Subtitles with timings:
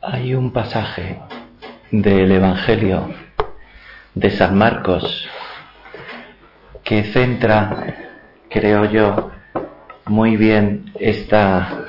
[0.00, 1.18] Hay un pasaje
[1.90, 3.14] del Evangelio
[4.14, 5.28] de San Marcos
[6.84, 7.96] que centra,
[8.48, 9.30] creo yo,
[10.06, 11.84] muy bien esta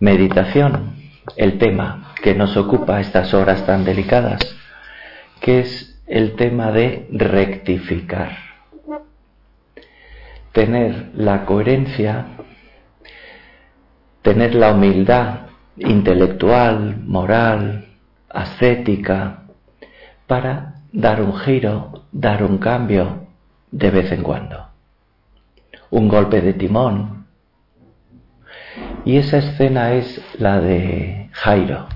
[0.00, 0.96] meditación,
[1.36, 4.40] el tema que nos ocupa estas horas tan delicadas,
[5.40, 8.36] que es el tema de rectificar.
[10.50, 12.26] Tener la coherencia,
[14.22, 15.46] tener la humildad
[15.76, 17.86] intelectual, moral,
[18.28, 19.42] ascética,
[20.26, 23.26] para dar un giro, dar un cambio
[23.70, 24.68] de vez en cuando.
[25.90, 27.26] Un golpe de timón.
[29.04, 31.88] Y esa escena es la de Jairo,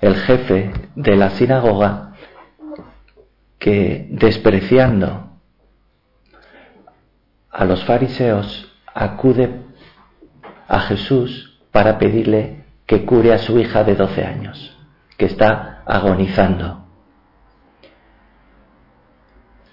[0.00, 2.12] el jefe de la sinagoga
[3.58, 5.30] que despreciando
[7.50, 9.65] a los fariseos acude
[10.68, 14.76] a Jesús para pedirle que cure a su hija de 12 años,
[15.16, 16.84] que está agonizando.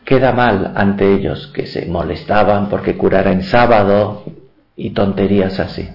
[0.06, 4.24] Queda mal ante ellos que se molestaban porque curara en sábado
[4.76, 5.90] y tonterías así.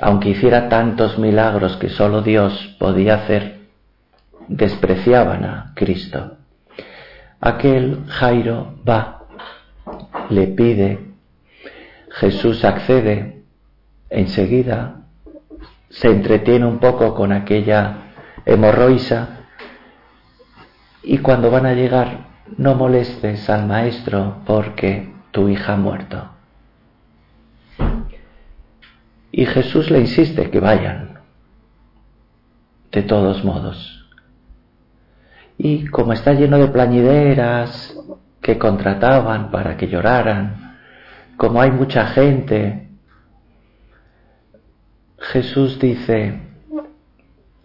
[0.00, 3.60] Aunque hiciera tantos milagros que solo Dios podía hacer,
[4.48, 6.36] despreciaban a Cristo.
[7.40, 9.22] Aquel Jairo va,
[10.30, 11.00] le pide,
[12.10, 13.35] Jesús accede,
[14.10, 15.02] enseguida
[15.90, 17.98] se entretiene un poco con aquella
[18.44, 19.40] hemorroisa
[21.02, 22.26] y cuando van a llegar
[22.56, 26.30] no molestes al maestro porque tu hija ha muerto.
[29.32, 31.20] Y Jesús le insiste que vayan,
[32.90, 34.08] de todos modos.
[35.58, 37.96] Y como está lleno de plañideras
[38.40, 40.76] que contrataban para que lloraran,
[41.36, 42.85] como hay mucha gente,
[45.32, 46.40] Jesús dice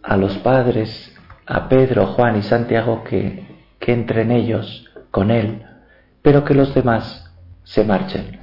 [0.02, 3.46] a los padres, a Pedro, Juan y Santiago, que,
[3.80, 5.64] que entren ellos con él,
[6.22, 7.32] pero que los demás
[7.64, 8.40] se marchen,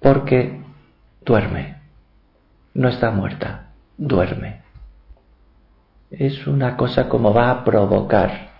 [0.00, 0.62] porque
[1.24, 1.76] duerme,
[2.74, 4.62] no está muerta, duerme.
[6.10, 8.50] Es una cosa como va a provocar,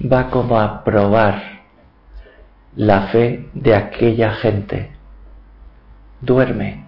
[0.00, 1.42] va como a probar
[2.76, 4.92] la fe de aquella gente.
[6.20, 6.87] Duerme,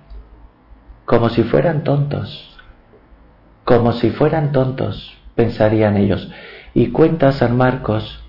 [1.11, 2.57] como si fueran tontos,
[3.65, 6.31] como si fueran tontos, pensarían ellos.
[6.73, 8.23] Y cuenta San Marcos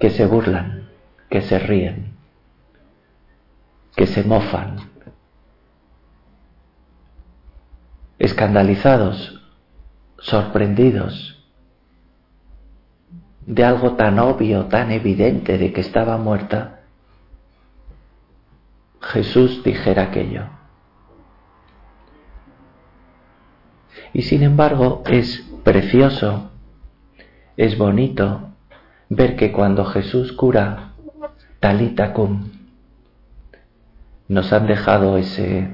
[0.00, 0.88] que se burlan,
[1.28, 2.14] que se ríen,
[3.94, 4.76] que se mofan,
[8.18, 9.38] escandalizados,
[10.20, 11.44] sorprendidos
[13.44, 16.80] de algo tan obvio, tan evidente de que estaba muerta,
[19.02, 20.57] Jesús dijera aquello.
[24.12, 26.50] Y sin embargo es precioso,
[27.56, 28.52] es bonito
[29.08, 30.92] ver que cuando Jesús cura
[31.60, 32.50] talita cum,
[34.28, 35.68] nos han dejado ese,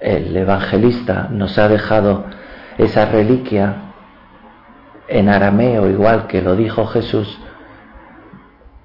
[0.00, 2.24] el evangelista nos ha dejado
[2.78, 3.76] esa reliquia
[5.08, 7.38] en arameo, igual que lo dijo Jesús,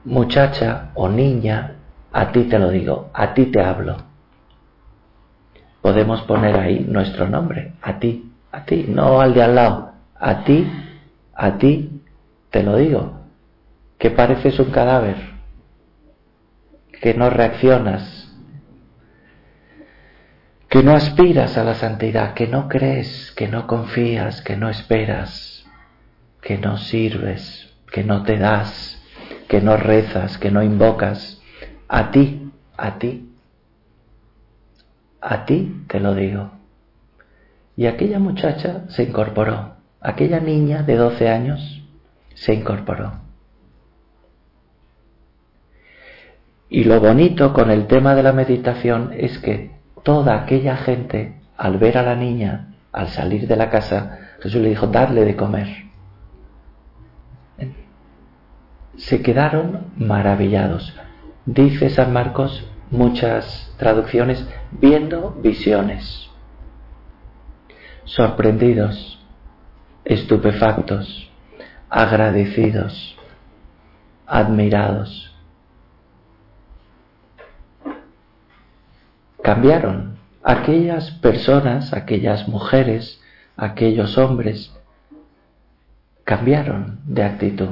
[0.06, 1.76] muchacha o niña,
[2.12, 4.13] a ti te lo digo, a ti te hablo
[5.84, 10.46] podemos poner ahí nuestro nombre, a ti, a ti, no al de al lado, a
[10.46, 10.66] ti,
[11.36, 12.02] a ti,
[12.52, 13.20] te lo digo,
[14.00, 15.18] que pareces un cadáver,
[17.02, 18.34] que no reaccionas,
[20.70, 25.66] que no aspiras a la santidad, que no crees, que no confías, que no esperas,
[26.42, 29.04] que no sirves, que no te das,
[29.50, 31.42] que no rezas, que no invocas,
[31.90, 33.33] a ti, a ti,
[35.24, 36.52] a ti te lo digo.
[37.76, 41.82] Y aquella muchacha se incorporó, aquella niña de 12 años
[42.36, 43.14] se incorporó.
[46.70, 49.72] Y lo bonito con el tema de la meditación es que
[50.04, 54.70] toda aquella gente, al ver a la niña, al salir de la casa, Jesús le
[54.70, 55.68] dijo, darle de comer.
[58.98, 60.94] Se quedaron maravillados.
[61.46, 66.30] Dice San Marcos, muchas traducciones, viendo visiones,
[68.06, 69.20] sorprendidos,
[70.06, 71.32] estupefactos,
[71.90, 73.18] agradecidos,
[74.28, 75.36] admirados.
[79.42, 83.20] Cambiaron aquellas personas, aquellas mujeres,
[83.58, 84.72] aquellos hombres,
[86.24, 87.70] cambiaron de actitud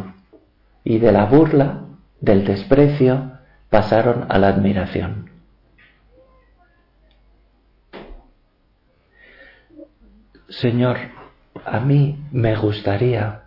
[0.83, 1.83] y de la burla,
[2.19, 3.30] del desprecio,
[3.71, 5.31] pasaron a la admiración.
[10.49, 10.97] Señor,
[11.65, 13.43] a mí me gustaría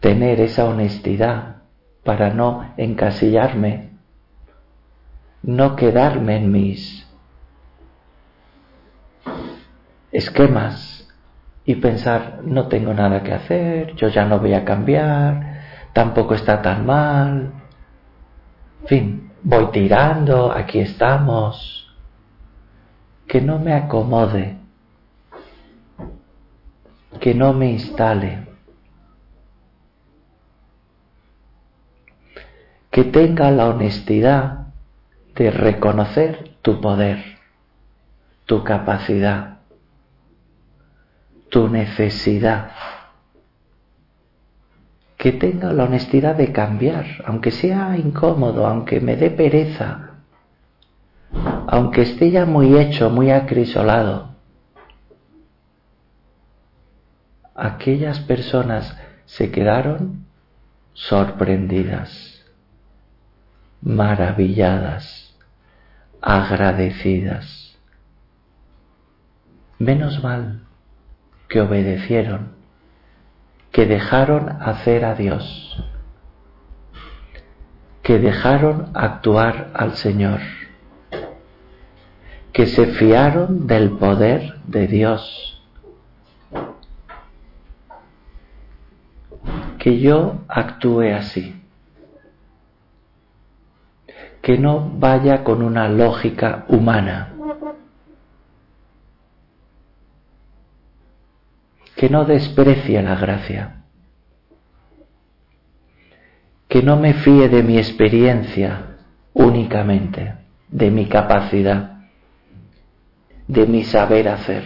[0.00, 1.62] tener esa honestidad
[2.04, 3.92] para no encasillarme,
[5.42, 7.08] no quedarme en mis
[10.12, 11.08] esquemas
[11.64, 15.62] y pensar, no tengo nada que hacer, yo ya no voy a cambiar,
[15.94, 17.63] tampoco está tan mal,
[18.84, 21.90] en fin, voy tirando, aquí estamos,
[23.26, 24.58] que no me acomode,
[27.18, 28.46] que no me instale,
[32.90, 34.66] que tenga la honestidad
[35.34, 37.38] de reconocer tu poder,
[38.44, 39.60] tu capacidad,
[41.48, 42.70] tu necesidad
[45.24, 50.16] que tenga la honestidad de cambiar, aunque sea incómodo, aunque me dé pereza,
[51.66, 54.34] aunque esté ya muy hecho, muy acrisolado.
[57.54, 60.26] Aquellas personas se quedaron
[60.92, 62.44] sorprendidas,
[63.80, 65.34] maravilladas,
[66.20, 67.78] agradecidas.
[69.78, 70.66] Menos mal
[71.48, 72.53] que obedecieron
[73.74, 75.76] que dejaron hacer a Dios,
[78.04, 80.38] que dejaron actuar al Señor,
[82.52, 85.60] que se fiaron del poder de Dios.
[89.80, 91.60] Que yo actúe así,
[94.40, 97.33] que no vaya con una lógica humana
[102.04, 103.76] que no desprecie la gracia,
[106.68, 108.98] que no me fíe de mi experiencia
[109.32, 110.34] únicamente,
[110.68, 112.02] de mi capacidad,
[113.48, 114.64] de mi saber hacer.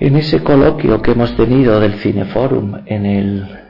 [0.00, 3.60] En ese coloquio que hemos tenido del Cineforum, en, el,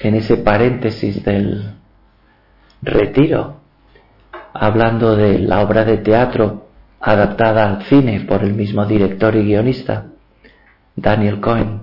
[0.00, 1.74] en ese paréntesis del
[2.80, 3.60] retiro,
[4.54, 6.71] hablando de la obra de teatro
[7.02, 10.06] adaptada al cine por el mismo director y guionista,
[10.94, 11.82] Daniel Cohen,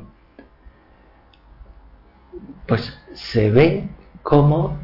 [2.66, 3.90] pues se ve
[4.24, 4.78] como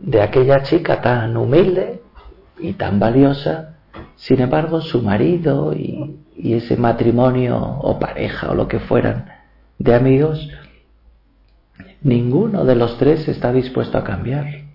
[0.00, 2.02] de aquella chica tan humilde
[2.58, 3.76] y tan valiosa,
[4.16, 9.30] sin embargo su marido y, y ese matrimonio o pareja o lo que fueran
[9.78, 10.48] de amigos,
[12.02, 14.65] ninguno de los tres está dispuesto a cambiar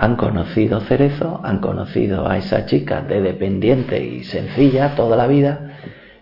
[0.00, 5.72] han conocido Cerezo, han conocido a esa chica de dependiente y sencilla toda la vida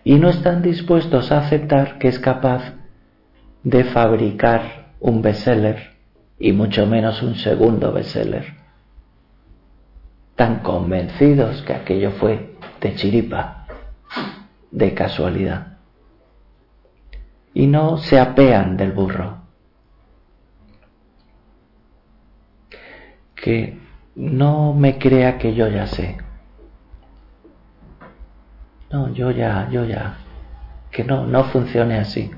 [0.03, 2.73] y no están dispuestos a aceptar que es capaz
[3.61, 5.91] de fabricar un bestseller
[6.39, 8.55] y mucho menos un segundo bestseller.
[10.35, 13.67] Tan convencidos que aquello fue de chiripa,
[14.71, 15.77] de casualidad.
[17.53, 19.46] Y no se apean del burro.
[23.47, 23.79] Que
[24.17, 26.17] no me crea que yo ya sé.
[28.91, 30.17] No, yo ya, yo ya.
[30.91, 32.29] Que no, no funcione así.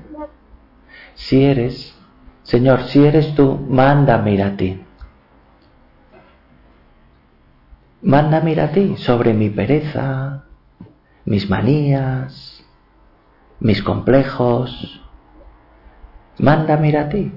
[1.14, 1.96] Si eres,
[2.44, 4.80] Señor, si eres tú, mándame a ti.
[8.02, 10.44] Mándame a ti sobre mi pereza,
[11.24, 12.64] mis manías,
[13.58, 15.02] mis complejos.
[16.38, 17.32] Mándame a ti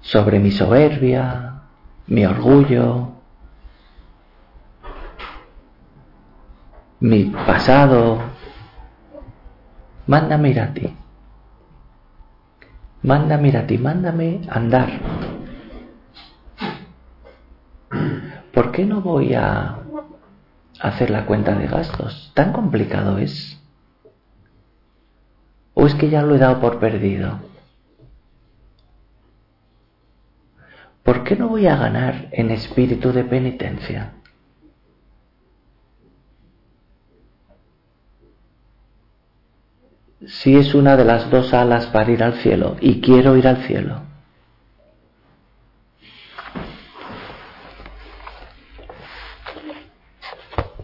[0.00, 1.53] sobre mi soberbia,
[2.06, 3.08] mi orgullo,
[7.00, 8.20] mi pasado.
[10.06, 10.94] Mándame ir a ti.
[13.02, 15.00] Mándame ir a ti, mándame andar.
[18.52, 19.78] ¿Por qué no voy a
[20.80, 22.32] hacer la cuenta de gastos?
[22.34, 23.58] ¿Tan complicado es?
[25.74, 27.53] ¿O es que ya lo he dado por perdido?
[31.04, 34.14] ¿Por qué no voy a ganar en espíritu de penitencia?
[40.26, 43.58] Si es una de las dos alas para ir al cielo y quiero ir al
[43.66, 44.00] cielo.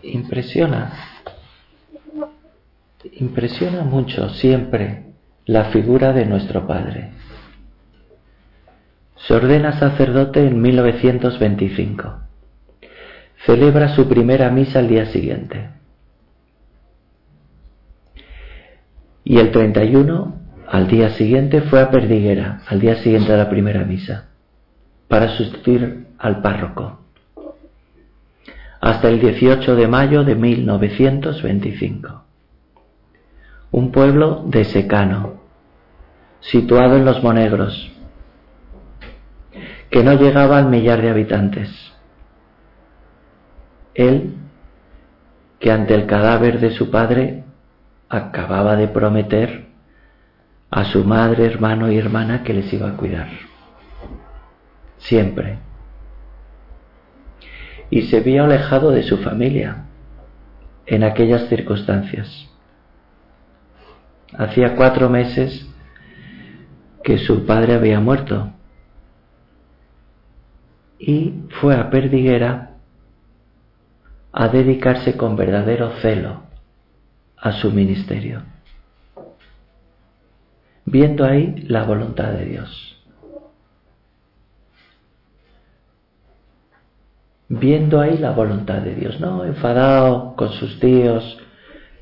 [0.02, 0.92] Impresiona,
[3.12, 5.14] impresiona mucho siempre
[5.46, 7.19] la figura de nuestro Padre.
[9.30, 12.18] Se ordena sacerdote en 1925.
[13.46, 15.70] Celebra su primera misa al día siguiente.
[19.22, 20.34] Y el 31,
[20.66, 24.30] al día siguiente, fue a Perdiguera, al día siguiente de la primera misa,
[25.06, 26.98] para sustituir al párroco.
[28.80, 32.24] hasta el 18 de mayo de 1925.
[33.70, 35.34] Un pueblo de secano,
[36.40, 37.92] situado en los Monegros,
[39.90, 41.68] que no llegaba al millar de habitantes.
[43.94, 44.34] Él,
[45.58, 47.44] que ante el cadáver de su padre
[48.08, 49.66] acababa de prometer
[50.70, 53.28] a su madre, hermano y hermana que les iba a cuidar.
[54.98, 55.58] Siempre.
[57.90, 59.86] Y se vio alejado de su familia
[60.86, 62.48] en aquellas circunstancias.
[64.38, 65.66] Hacía cuatro meses
[67.02, 68.52] que su padre había muerto
[71.00, 72.72] y fue a Perdiguera
[74.32, 76.42] a dedicarse con verdadero celo
[77.38, 78.42] a su ministerio,
[80.84, 82.96] viendo ahí la voluntad de Dios,
[87.48, 91.38] viendo ahí la voluntad de Dios, no enfadado con sus tíos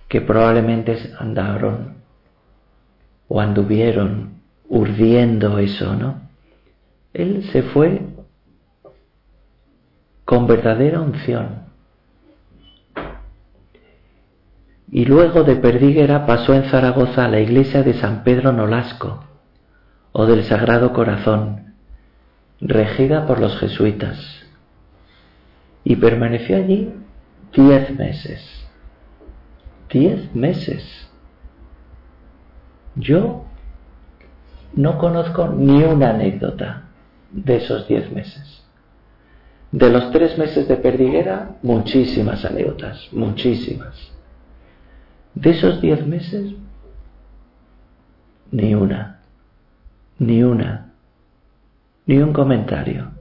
[0.08, 1.98] que probablemente andaron
[3.28, 6.20] o anduvieron urdiendo eso, ¿no?
[7.14, 8.17] Él se fue
[10.28, 11.60] con verdadera unción.
[14.90, 19.24] Y luego de Perdíguera pasó en Zaragoza a la iglesia de San Pedro Nolasco
[20.12, 21.72] o del Sagrado Corazón,
[22.60, 24.18] regida por los jesuitas,
[25.82, 26.92] y permaneció allí
[27.54, 28.68] diez meses.
[29.88, 31.08] Diez meses.
[32.96, 33.46] Yo
[34.74, 36.82] no conozco ni una anécdota
[37.30, 38.57] de esos diez meses.
[39.70, 43.94] De los tres meses de perdiguera, muchísimas anécdotas, muchísimas.
[45.34, 46.54] De esos diez meses,
[48.50, 49.20] ni una,
[50.18, 50.92] ni una,
[52.06, 53.12] ni un comentario.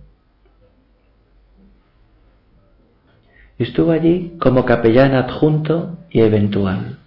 [3.58, 6.98] Estuvo allí como capellán adjunto y eventual,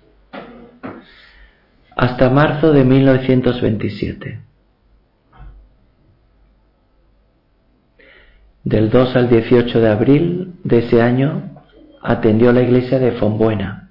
[1.97, 4.50] hasta marzo de 1927.
[8.65, 11.51] Del 2 al 18 de abril de ese año
[12.03, 13.91] atendió la iglesia de Fonbuena,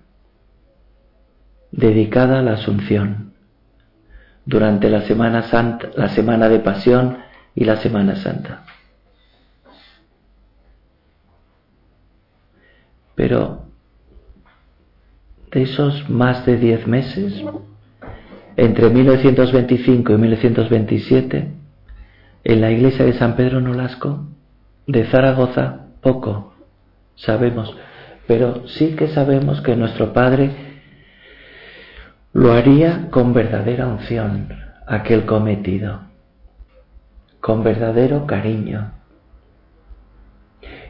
[1.71, 3.33] dedicada a la Asunción,
[4.45, 7.17] durante la Semana Santa, la Semana de Pasión
[7.55, 8.63] y la Semana Santa.
[13.15, 13.65] Pero
[15.51, 17.43] de esos más de diez meses,
[18.55, 21.51] entre 1925 y 1927,
[22.43, 24.25] en la iglesia de San Pedro Nolasco,
[24.89, 26.55] de Zaragoza poco
[27.15, 27.75] sabemos,
[28.27, 30.49] pero sí que sabemos que nuestro Padre
[32.33, 34.49] lo haría con verdadera unción,
[34.87, 35.99] aquel cometido,
[37.39, 38.93] con verdadero cariño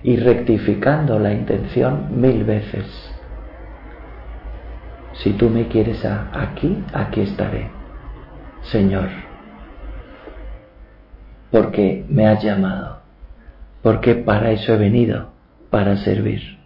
[0.02, 2.86] y rectificando la intención mil veces.
[5.12, 7.70] Si tú me quieres aquí, aquí estaré,
[8.62, 9.10] Señor,
[11.52, 12.99] porque me has llamado
[13.82, 15.32] porque para eso he venido,
[15.70, 16.60] para servir.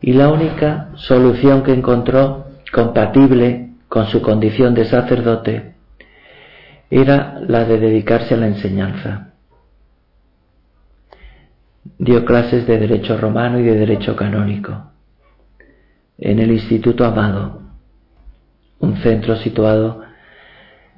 [0.00, 5.74] Y la única solución que encontró compatible con su condición de sacerdote
[6.90, 9.32] era la de dedicarse a la enseñanza.
[11.98, 14.90] Dio clases de derecho romano y de derecho canónico
[16.20, 17.62] en el Instituto Amado,
[18.78, 19.99] un centro situado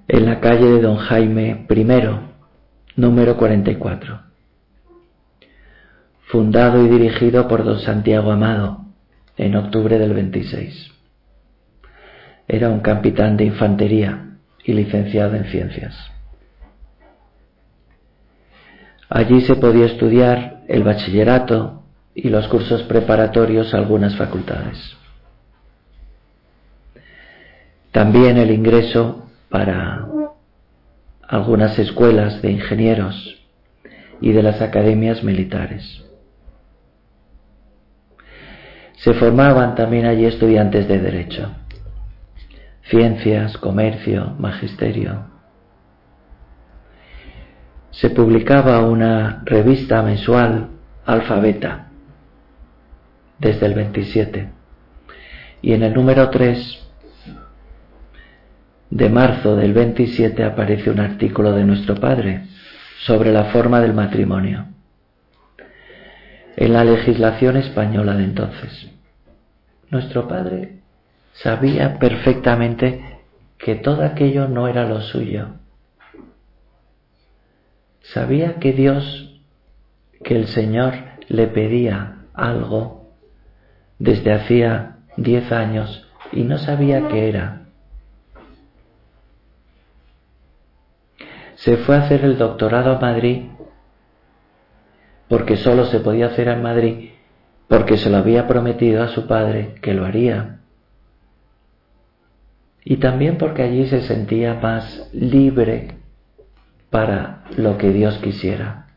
[0.09, 1.87] en la calle de Don Jaime I,
[2.97, 4.21] número 44.
[6.27, 8.87] Fundado y dirigido por Don Santiago Amado
[9.37, 10.91] en octubre del 26.
[12.49, 15.95] Era un capitán de infantería y licenciado en ciencias.
[19.09, 21.83] Allí se podía estudiar el bachillerato
[22.15, 24.97] y los cursos preparatorios a algunas facultades.
[27.91, 30.09] También el ingreso para
[31.29, 33.39] algunas escuelas de ingenieros
[34.23, 36.03] y de las academias militares.
[38.95, 41.51] Se formaban también allí estudiantes de derecho,
[42.85, 45.27] ciencias, comercio, magisterio.
[47.91, 50.71] Se publicaba una revista mensual
[51.05, 51.89] alfabeta
[53.39, 54.49] desde el 27
[55.61, 56.82] y en el número 3
[59.03, 62.45] de marzo del 27 aparece un artículo de nuestro Padre
[63.01, 64.67] sobre la forma del matrimonio
[66.55, 68.93] en la legislación española de entonces.
[69.91, 70.83] Nuestro Padre
[71.33, 73.19] sabía perfectamente
[73.59, 75.49] que todo aquello no era lo suyo.
[78.03, 79.43] Sabía que Dios
[80.23, 80.95] que el Señor
[81.27, 83.11] le pedía algo
[83.99, 87.62] desde hacía diez años y no sabía qué era.
[91.63, 93.45] Se fue a hacer el doctorado a Madrid
[95.29, 97.11] porque solo se podía hacer en Madrid
[97.69, 100.59] porque se lo había prometido a su padre que lo haría.
[102.85, 105.99] Y también porque allí se sentía más libre
[106.91, 108.89] para lo que Dios quisiera,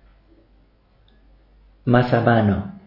[1.85, 2.79] más a mano.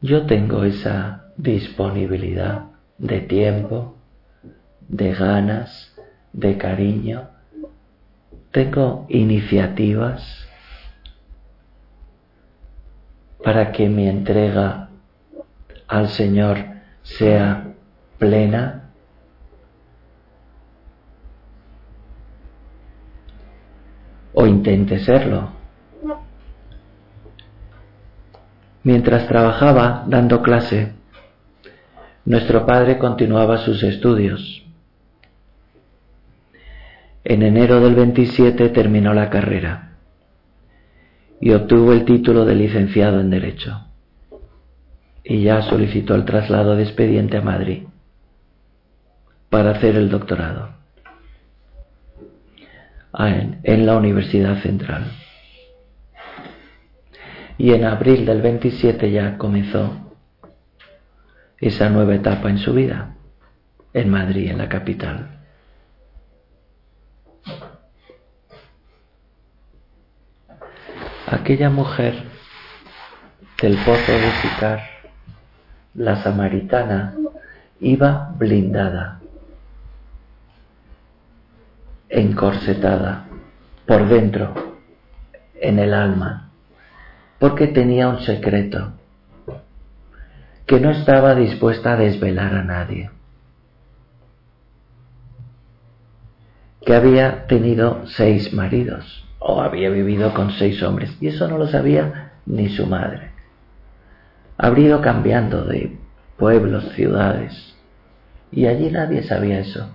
[0.00, 2.66] Yo tengo esa disponibilidad
[2.96, 3.96] de tiempo,
[4.88, 5.95] de ganas,
[6.36, 7.30] de cariño,
[8.52, 10.46] tengo iniciativas
[13.42, 14.90] para que mi entrega
[15.88, 16.58] al Señor
[17.02, 17.72] sea
[18.18, 18.90] plena?
[24.34, 25.48] O intente serlo.
[28.82, 30.92] Mientras trabajaba dando clase,
[32.26, 34.65] nuestro padre continuaba sus estudios.
[37.28, 39.96] En enero del 27 terminó la carrera
[41.40, 43.84] y obtuvo el título de licenciado en Derecho.
[45.24, 47.82] Y ya solicitó el traslado de expediente a Madrid
[49.50, 50.68] para hacer el doctorado
[53.18, 55.10] en, la Universidad Central.
[57.58, 60.14] Y en abril del 27 ya comenzó
[61.58, 63.16] esa nueva etapa en su vida,
[63.92, 65.35] en Madrid, en la capital.
[71.28, 72.22] Aquella mujer
[73.60, 74.80] del pozo de Sicar,
[75.94, 77.16] la samaritana,
[77.80, 79.18] iba blindada,
[82.08, 83.24] encorsetada
[83.86, 84.76] por dentro,
[85.60, 86.50] en el alma,
[87.40, 88.92] porque tenía un secreto
[90.64, 93.10] que no estaba dispuesta a desvelar a nadie,
[96.84, 101.68] que había tenido seis maridos o había vivido con seis hombres, y eso no lo
[101.68, 103.30] sabía ni su madre.
[104.58, 105.96] Habría ido cambiando de
[106.36, 107.76] pueblos, ciudades,
[108.50, 109.88] y allí nadie sabía eso.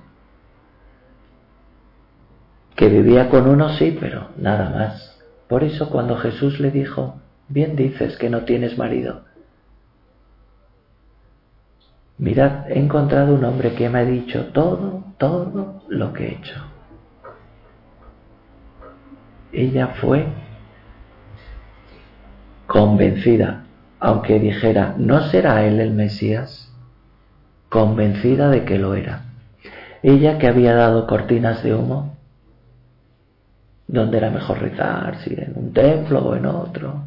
[2.78, 5.20] Que vivía con uno sí, pero nada más.
[5.50, 9.26] Por eso cuando Jesús le dijo, bien dices que no tienes marido,
[12.18, 16.71] mirad, he encontrado un hombre que me ha dicho todo, todo lo que he hecho
[19.52, 20.28] ella fue
[22.68, 23.66] convencida,
[24.00, 26.72] aunque dijera, ¿no será él el Mesías?
[27.70, 29.24] Convencida de que lo era.
[30.04, 32.18] Ella que había dado cortinas de humo,
[33.88, 37.04] donde era mejor rezar, si en un templo o en otro,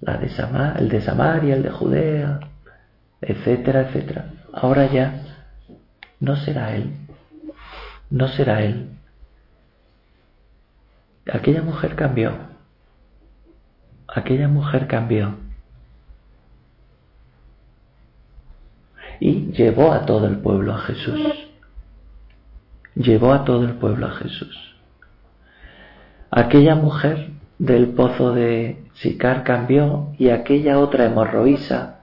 [0.00, 0.30] la de
[0.78, 2.40] el de Samaria, el de Judea,
[3.20, 4.26] etcétera, etcétera.
[4.52, 5.22] Ahora ya
[6.20, 6.90] no será él,
[8.10, 8.93] no será él,
[11.32, 12.32] Aquella mujer cambió.
[14.06, 15.36] Aquella mujer cambió.
[19.20, 21.20] Y llevó a todo el pueblo a Jesús.
[22.94, 24.76] Llevó a todo el pueblo a Jesús.
[26.30, 32.00] Aquella mujer del pozo de Sicar cambió y aquella otra hemorroísa,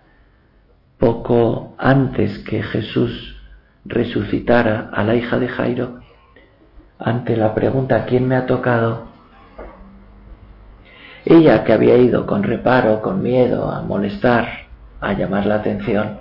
[0.97, 3.37] poco antes que Jesús
[3.85, 5.99] resucitara a la hija de Jairo,
[6.97, 9.10] ante la pregunta ¿quién me ha tocado?
[11.25, 14.47] Ella que había ido con reparo, con miedo, a molestar,
[14.99, 16.17] a llamar la atención,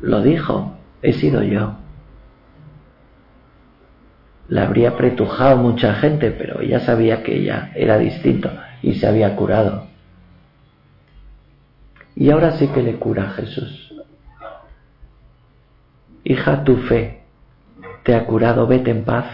[0.00, 1.74] lo dijo, he sido yo.
[4.48, 8.50] La habría pretujado mucha gente, pero ella sabía que ella era distinto
[8.82, 9.86] y se había curado.
[12.16, 13.94] Y ahora sí que le cura a Jesús.
[16.22, 17.22] Hija, tu fe
[18.02, 19.26] te ha curado, vete en paz.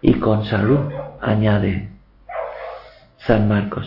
[0.00, 0.80] Y con salud,
[1.20, 1.88] añade,
[3.28, 3.86] San Marcos.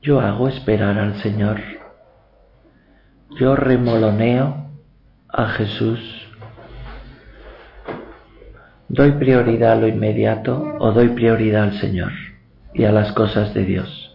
[0.00, 1.60] Yo hago esperar al Señor.
[3.40, 4.70] Yo remoloneo
[5.28, 6.28] a Jesús.
[8.88, 12.12] ¿Doy prioridad a lo inmediato o doy prioridad al Señor?
[12.74, 14.08] y a las cosas de Dios.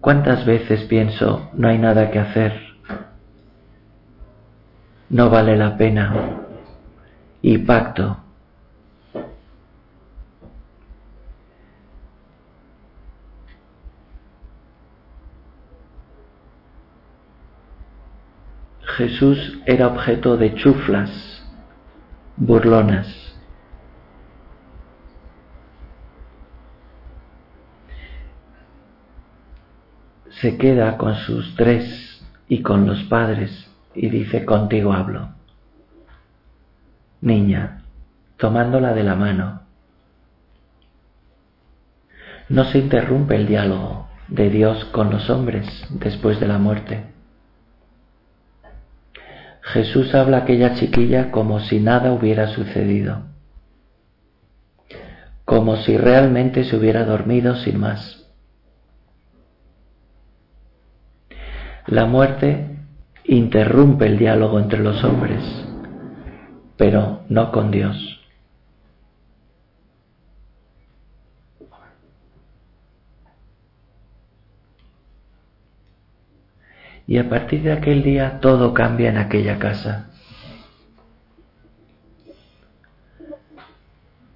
[0.00, 2.60] ¿Cuántas veces pienso, no hay nada que hacer?
[5.08, 6.40] No vale la pena.
[7.40, 8.21] Y pacto
[18.96, 21.10] Jesús era objeto de chuflas,
[22.36, 23.06] burlonas.
[30.40, 35.30] Se queda con sus tres y con los padres y dice, contigo hablo.
[37.20, 37.84] Niña,
[38.36, 39.62] tomándola de la mano.
[42.48, 47.12] No se interrumpe el diálogo de Dios con los hombres después de la muerte.
[49.62, 53.22] Jesús habla a aquella chiquilla como si nada hubiera sucedido,
[55.44, 58.18] como si realmente se hubiera dormido sin más.
[61.86, 62.76] La muerte
[63.24, 65.42] interrumpe el diálogo entre los hombres,
[66.76, 68.21] pero no con Dios.
[77.06, 80.08] Y a partir de aquel día todo cambia en aquella casa.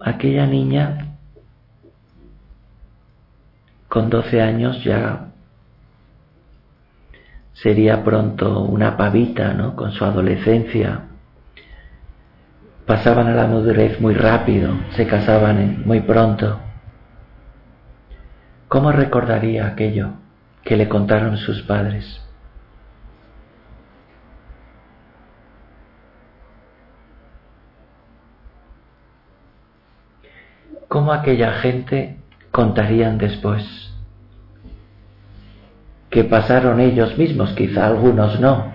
[0.00, 1.16] Aquella niña
[3.88, 5.28] con 12 años ya
[7.54, 9.74] sería pronto una pavita, ¿no?
[9.74, 11.02] Con su adolescencia.
[12.84, 16.60] Pasaban a la madurez muy rápido, se casaban muy pronto.
[18.68, 20.10] ¿Cómo recordaría aquello
[20.62, 22.25] que le contaron sus padres?
[30.88, 32.16] ¿Cómo aquella gente
[32.50, 33.86] contarían después?
[36.16, 38.72] que pasaron ellos mismos, quizá algunos no,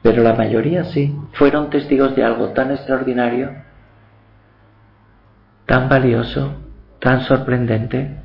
[0.00, 3.50] pero la mayoría sí, fueron testigos de algo tan extraordinario,
[5.66, 6.54] tan valioso,
[7.00, 8.16] tan sorprendente,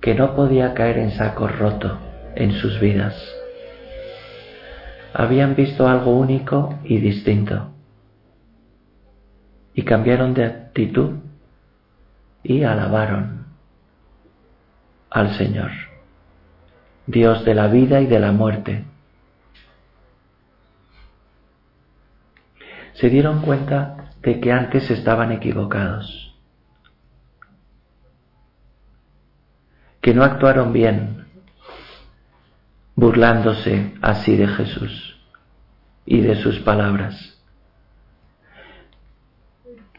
[0.00, 1.98] que no podía caer en saco roto
[2.36, 3.16] en sus vidas.
[5.14, 7.72] Habían visto algo único y distinto
[9.74, 11.16] y cambiaron de actitud
[12.44, 13.46] y alabaron
[15.10, 15.70] al Señor.
[17.06, 18.84] Dios de la vida y de la muerte.
[22.94, 26.34] Se dieron cuenta de que antes estaban equivocados,
[30.00, 31.26] que no actuaron bien
[32.94, 35.20] burlándose así de Jesús
[36.06, 37.42] y de sus palabras,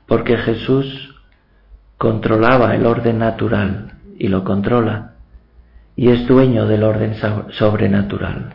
[0.08, 1.15] porque Jesús
[1.98, 5.14] controlaba el orden natural y lo controla
[5.96, 7.16] y es dueño del orden
[7.52, 8.54] sobrenatural.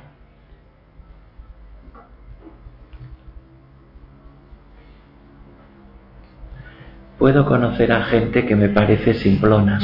[7.19, 9.79] Puedo conocer a gente que me parece simplona,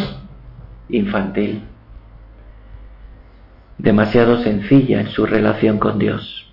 [0.89, 1.63] infantil,
[3.77, 6.51] demasiado sencilla en su relación con Dios,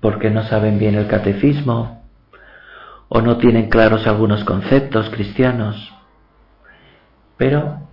[0.00, 1.95] porque no saben bien el catecismo
[3.08, 5.92] o no tienen claros algunos conceptos cristianos,
[7.36, 7.86] pero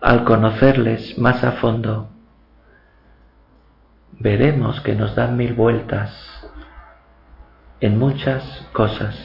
[0.00, 2.08] al conocerles más a fondo,
[4.12, 6.12] veremos que nos dan mil vueltas
[7.80, 9.16] en muchas cosas.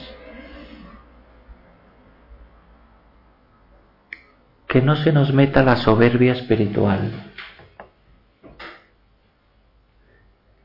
[4.67, 7.11] Que no se nos meta la soberbia espiritual,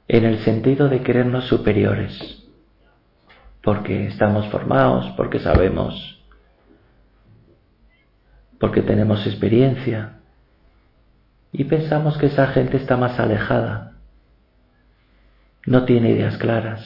[0.08, 2.45] en el sentido de creernos superiores,
[3.66, 6.16] porque estamos formados, porque sabemos
[8.60, 10.20] porque tenemos experiencia
[11.50, 13.94] y pensamos que esa gente está más alejada,
[15.66, 16.80] no tiene ideas claras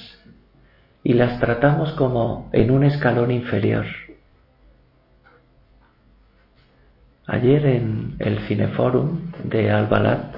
[1.02, 3.84] y las tratamos como en un escalón inferior.
[7.26, 10.34] Ayer en el Cineforum de Albalat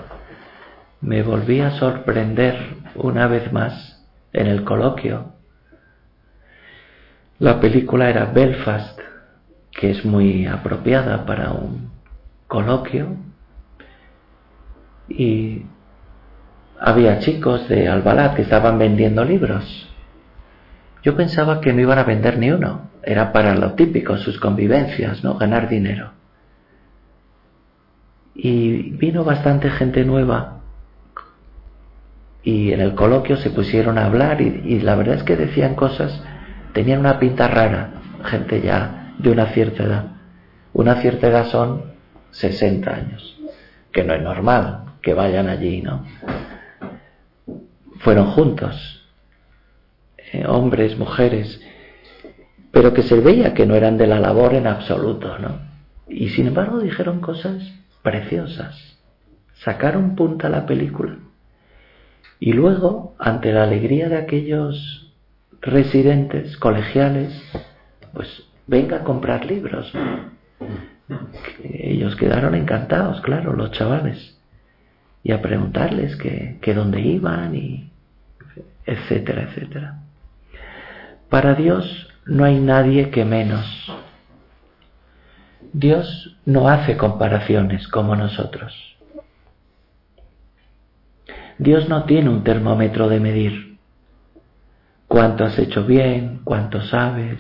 [1.01, 2.57] me volví a sorprender
[2.97, 5.42] una vez más en el coloquio.
[7.39, 8.99] La película era Belfast
[9.73, 11.91] que es muy apropiada para un
[12.47, 13.17] coloquio
[15.09, 15.63] y
[16.79, 19.89] había chicos de Albalat que estaban vendiendo libros.
[21.03, 25.25] Yo pensaba que no iban a vender ni uno, era para lo típico, sus convivencias,
[25.25, 25.37] ¿no?
[25.37, 26.13] Ganar dinero.
[28.35, 30.61] Y vino bastante gente nueva
[32.45, 35.75] y en el coloquio se pusieron a hablar y, y la verdad es que decían
[35.75, 36.23] cosas,
[36.73, 37.91] tenían una pinta rara,
[38.25, 40.05] gente ya de una cierta edad.
[40.73, 41.93] Una cierta edad son
[42.31, 43.39] 60 años,
[43.93, 46.05] que no es normal que vayan allí, ¿no?
[47.99, 49.03] Fueron juntos
[50.33, 51.61] eh, hombres, mujeres,
[52.71, 55.59] pero que se veía que no eran de la labor en absoluto, ¿no?
[56.09, 58.99] Y sin embargo dijeron cosas preciosas,
[59.55, 61.19] sacaron punta a la película.
[62.41, 65.12] Y luego, ante la alegría de aquellos
[65.63, 67.33] residentes, colegiales,
[68.13, 68.29] pues
[68.67, 69.91] venga a comprar libros.
[71.63, 74.39] Ellos quedaron encantados, claro, los chavales,
[75.23, 77.91] y a preguntarles que, que dónde iban y
[78.85, 79.99] etcétera, etcétera.
[81.29, 83.67] Para Dios no hay nadie que menos.
[85.73, 88.75] Dios no hace comparaciones como nosotros.
[91.59, 93.72] Dios no tiene un termómetro de medir.
[95.13, 96.41] ¿Cuánto has hecho bien?
[96.43, 97.39] ¿Cuánto sabes?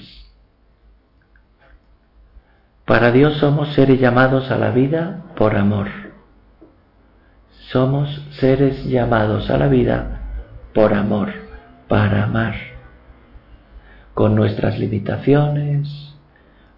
[2.85, 5.89] Para Dios somos seres llamados a la vida por amor.
[7.71, 10.21] Somos seres llamados a la vida
[10.75, 11.33] por amor,
[11.89, 12.57] para amar,
[14.13, 16.15] con nuestras limitaciones,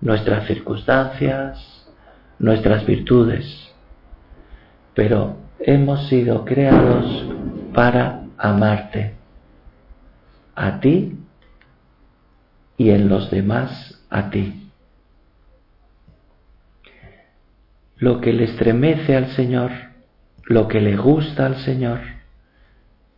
[0.01, 1.91] nuestras circunstancias,
[2.39, 3.45] nuestras virtudes.
[4.95, 7.27] Pero hemos sido creados
[7.75, 9.24] para amarte,
[10.55, 11.19] a ti
[12.77, 14.65] y en los demás a ti.
[17.97, 19.71] lo que le estremece al Señor,
[20.45, 22.01] lo que le gusta al Señor,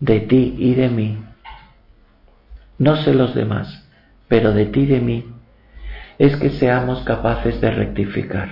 [0.01, 1.19] de ti y de mí,
[2.79, 3.85] no sé los demás,
[4.29, 5.25] pero de ti y de mí,
[6.19, 8.51] es que seamos capaces de rectificar,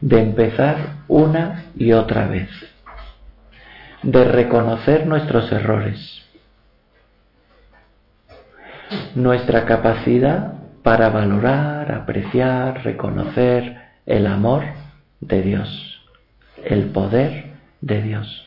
[0.00, 0.76] de empezar
[1.08, 2.50] una y otra vez,
[4.02, 6.25] de reconocer nuestros errores,
[9.14, 14.62] nuestra capacidad para valorar, apreciar, reconocer, el amor
[15.20, 16.00] de Dios,
[16.64, 18.46] el poder de Dios.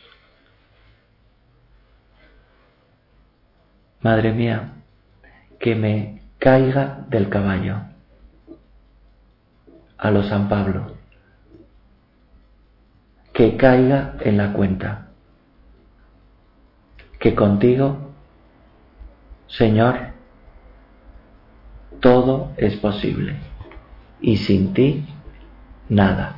[4.01, 4.75] Madre mía,
[5.59, 7.81] que me caiga del caballo
[9.97, 10.95] a los San Pablo,
[13.33, 15.07] que caiga en la cuenta,
[17.19, 18.13] que contigo,
[19.47, 20.08] Señor,
[21.99, 23.37] todo es posible
[24.19, 25.05] y sin ti
[25.87, 26.35] nada.